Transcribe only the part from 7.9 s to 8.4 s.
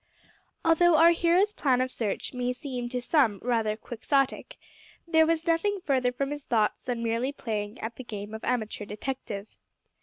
the game